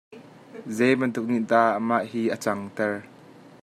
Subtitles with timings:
[0.79, 2.93] Zei bantuk nih dah mah hi a cang ter?